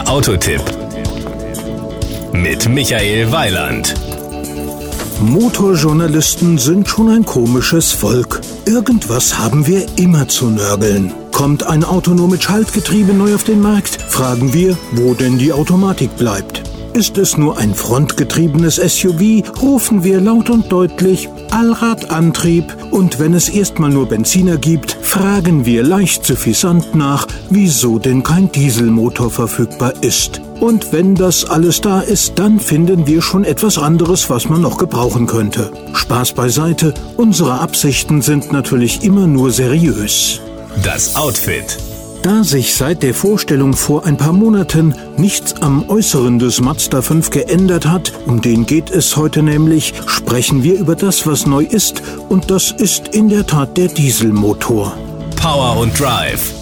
Der 0.00 0.08
Autotipp 0.08 0.62
mit 2.32 2.66
Michael 2.70 3.30
Weiland. 3.32 3.94
Motorjournalisten 5.20 6.56
sind 6.56 6.88
schon 6.88 7.10
ein 7.10 7.26
komisches 7.26 7.92
Volk. 7.92 8.40
Irgendwas 8.64 9.38
haben 9.38 9.66
wir 9.66 9.84
immer 9.98 10.26
zu 10.26 10.46
nörgeln. 10.46 11.12
Kommt 11.32 11.64
ein 11.64 11.84
Auto 11.84 12.12
nur 12.12 12.28
mit 12.28 12.42
Schaltgetriebe 12.42 13.12
neu 13.12 13.34
auf 13.34 13.44
den 13.44 13.60
Markt, 13.60 14.00
fragen 14.00 14.54
wir, 14.54 14.78
wo 14.92 15.12
denn 15.12 15.36
die 15.36 15.52
Automatik 15.52 16.16
bleibt. 16.16 16.59
Ist 16.92 17.18
es 17.18 17.36
nur 17.36 17.56
ein 17.56 17.74
frontgetriebenes 17.74 18.76
SUV, 18.76 19.44
rufen 19.62 20.02
wir 20.02 20.20
laut 20.20 20.50
und 20.50 20.72
deutlich 20.72 21.28
Allradantrieb 21.50 22.64
und 22.90 23.20
wenn 23.20 23.34
es 23.34 23.48
erstmal 23.48 23.90
nur 23.90 24.06
Benziner 24.06 24.56
gibt, 24.56 24.96
fragen 25.00 25.64
wir 25.64 25.84
leicht 25.84 26.26
suffisant 26.26 26.94
nach, 26.94 27.26
wieso 27.48 27.98
denn 27.98 28.22
kein 28.22 28.50
Dieselmotor 28.50 29.30
verfügbar 29.30 29.94
ist. 30.02 30.40
Und 30.60 30.92
wenn 30.92 31.14
das 31.14 31.44
alles 31.44 31.80
da 31.80 32.00
ist, 32.00 32.38
dann 32.38 32.58
finden 32.58 33.06
wir 33.06 33.22
schon 33.22 33.44
etwas 33.44 33.78
anderes, 33.78 34.28
was 34.28 34.48
man 34.48 34.60
noch 34.60 34.76
gebrauchen 34.76 35.26
könnte. 35.26 35.70
Spaß 35.94 36.32
beiseite, 36.32 36.92
unsere 37.16 37.60
Absichten 37.60 38.20
sind 38.20 38.52
natürlich 38.52 39.04
immer 39.04 39.26
nur 39.26 39.52
seriös. 39.52 40.40
Das 40.82 41.16
Outfit. 41.16 41.78
Da 42.22 42.44
sich 42.44 42.74
seit 42.74 43.02
der 43.02 43.14
Vorstellung 43.14 43.72
vor 43.72 44.04
ein 44.04 44.18
paar 44.18 44.34
Monaten 44.34 44.94
nichts 45.16 45.54
am 45.62 45.88
Äußeren 45.88 46.38
des 46.38 46.60
Mazda 46.60 47.00
5 47.00 47.30
geändert 47.30 47.86
hat, 47.86 48.12
um 48.26 48.42
den 48.42 48.66
geht 48.66 48.90
es 48.90 49.16
heute 49.16 49.42
nämlich, 49.42 49.94
sprechen 50.06 50.62
wir 50.62 50.78
über 50.78 50.96
das, 50.96 51.26
was 51.26 51.46
neu 51.46 51.64
ist, 51.64 52.02
und 52.28 52.50
das 52.50 52.72
ist 52.72 53.08
in 53.08 53.30
der 53.30 53.46
Tat 53.46 53.78
der 53.78 53.88
Dieselmotor. 53.88 54.92
Power 55.36 55.78
und 55.78 55.98
Drive. 55.98 56.59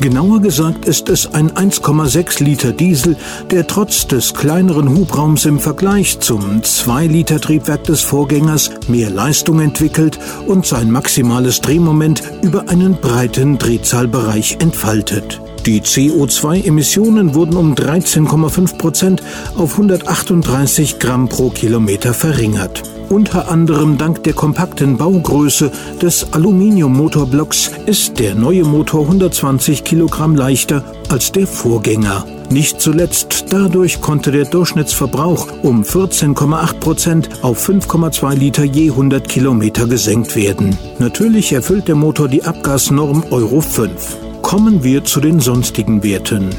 Genauer 0.00 0.40
gesagt 0.40 0.84
ist 0.84 1.08
es 1.08 1.32
ein 1.32 1.50
1,6 1.50 2.44
Liter 2.44 2.72
Diesel, 2.72 3.16
der 3.50 3.66
trotz 3.66 4.06
des 4.06 4.34
kleineren 4.34 4.94
Hubraums 4.94 5.46
im 5.46 5.58
Vergleich 5.58 6.20
zum 6.20 6.62
2 6.62 7.06
Liter 7.06 7.40
Triebwerk 7.40 7.84
des 7.84 8.02
Vorgängers 8.02 8.70
mehr 8.88 9.10
Leistung 9.10 9.60
entwickelt 9.60 10.18
und 10.46 10.66
sein 10.66 10.90
maximales 10.90 11.60
Drehmoment 11.60 12.22
über 12.42 12.68
einen 12.68 12.96
breiten 13.00 13.58
Drehzahlbereich 13.58 14.58
entfaltet. 14.60 15.40
Die 15.66 15.80
CO2-Emissionen 15.80 17.34
wurden 17.34 17.56
um 17.56 17.74
13,5 17.74 18.78
Prozent 18.78 19.22
auf 19.56 19.72
138 19.72 21.00
Gramm 21.00 21.28
pro 21.28 21.50
Kilometer 21.50 22.14
verringert. 22.14 22.84
Unter 23.08 23.50
anderem 23.50 23.98
dank 23.98 24.22
der 24.22 24.32
kompakten 24.32 24.96
Baugröße 24.96 25.72
des 26.00 26.32
Aluminiummotorblocks 26.32 27.72
ist 27.86 28.20
der 28.20 28.36
neue 28.36 28.62
Motor 28.62 29.02
120 29.02 29.82
Kilogramm 29.82 30.36
leichter 30.36 30.84
als 31.08 31.32
der 31.32 31.48
Vorgänger. 31.48 32.24
Nicht 32.48 32.80
zuletzt 32.80 33.46
dadurch 33.50 34.00
konnte 34.00 34.30
der 34.30 34.44
Durchschnittsverbrauch 34.44 35.48
um 35.64 35.82
14,8 35.82 36.74
Prozent 36.74 37.28
auf 37.42 37.68
5,2 37.68 38.34
Liter 38.36 38.62
je 38.62 38.90
100 38.90 39.28
Kilometer 39.28 39.88
gesenkt 39.88 40.36
werden. 40.36 40.78
Natürlich 41.00 41.52
erfüllt 41.52 41.88
der 41.88 41.96
Motor 41.96 42.28
die 42.28 42.44
Abgasnorm 42.44 43.24
Euro 43.30 43.60
5. 43.60 44.25
Kommen 44.46 44.84
wir 44.84 45.02
zu 45.04 45.18
den 45.18 45.40
sonstigen 45.40 46.04
Werten. 46.04 46.50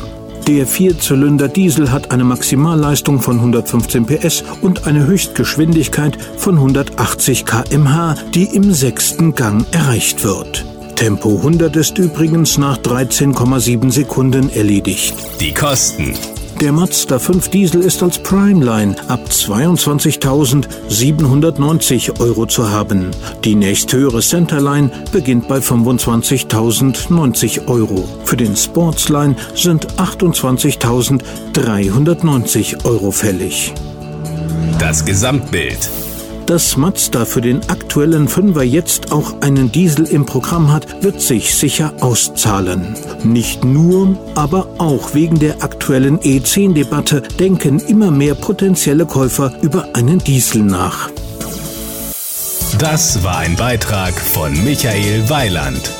Der 0.45 0.67
Vierzylinder 0.67 1.47
Diesel 1.47 1.89
hat 1.89 2.11
eine 2.11 2.25
Maximalleistung 2.25 3.21
von 3.21 3.38
115 3.38 4.05
PS 4.05 4.44
und 4.59 4.88
eine 4.88 5.07
Höchstgeschwindigkeit 5.07 6.17
von 6.35 6.55
180 6.55 7.45
km/h, 7.45 8.16
die 8.35 8.44
im 8.53 8.73
sechsten 8.73 9.35
Gang 9.35 9.66
erreicht 9.71 10.25
wird. 10.25 10.66
Tempo 10.97 11.38
100 11.38 11.77
ist 11.77 11.97
übrigens 11.97 12.57
nach 12.57 12.77
13,7 12.77 13.89
Sekunden 13.89 14.49
erledigt. 14.49 15.16
Die 15.39 15.53
Kosten. 15.53 16.13
Der 16.59 16.72
Mazda 16.72 17.19
5 17.19 17.50
Diesel 17.50 17.81
ist 17.81 18.02
als 18.02 18.17
Primeline 18.17 18.95
ab 19.08 19.19
22.790 19.30 22.19
Euro 22.19 22.47
zu 22.47 22.72
haben. 22.72 23.12
Die 23.44 23.53
nächsthöhere 23.53 24.22
Centerline 24.22 24.90
beginnt 25.12 25.47
bei 25.47 25.59
25.090 25.59 27.68
Euro. 27.68 28.09
Für 28.23 28.38
den 28.38 28.56
Sportsline 28.56 29.35
sind 29.53 29.85
28.390 30.00 32.85
Euro 32.85 33.12
fällig. 33.12 33.72
Das 34.79 35.06
Gesamtbild. 35.06 35.88
Dass 36.47 36.78
Mazda 36.78 37.25
für 37.25 37.41
den 37.41 37.69
aktuellen 37.69 38.30
Fünfer 38.30 38.63
jetzt 38.63 39.12
auch 39.12 39.41
einen 39.41 39.69
Diesel 39.69 40.06
im 40.06 40.25
Programm 40.25 40.72
hat, 40.72 41.03
wird 41.03 41.22
sich 41.22 41.53
sicher 41.53 41.91
auszahlen. 42.00 42.96
Nicht 43.22 43.66
nur, 43.66 44.18
aber 44.34 44.69
auch 44.78 45.13
wegen 45.13 45.40
der 45.40 45.62
aktuellen 45.62 46.19
E10-Debatte 46.19 47.22
denken 47.38 47.80
immer 47.80 48.12
mehr 48.12 48.34
potenzielle 48.34 49.06
Käufer 49.06 49.52
über 49.62 49.90
einen 49.94 50.19
Diesel 50.19 50.63
nach. 50.63 51.09
Das 52.80 53.22
war 53.25 53.40
ein 53.40 53.57
Beitrag 53.57 54.13
von 54.13 54.53
Michael 54.63 55.30
Weiland. 55.30 55.91